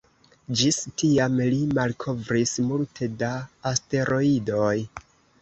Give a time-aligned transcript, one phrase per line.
[0.59, 3.31] Ĝis tiam li malkovris multe da
[3.75, 4.75] asteroidoj.